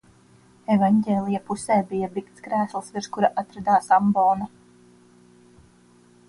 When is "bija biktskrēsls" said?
1.91-2.89